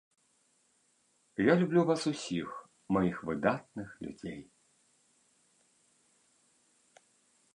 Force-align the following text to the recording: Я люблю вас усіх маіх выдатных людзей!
Я 1.47 1.53
люблю 1.59 1.81
вас 1.89 2.01
усіх 2.11 2.47
маіх 2.97 3.15
выдатных 3.29 3.89
людзей! 4.07 4.41